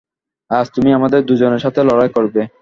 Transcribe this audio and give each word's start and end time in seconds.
আজ 0.51 0.67
তুমি 0.75 0.89
আমাদের 0.97 1.21
দুজনের 1.29 1.63
সাথে 1.65 1.79
লড়াই 1.89 2.09
করবে। 2.15 2.41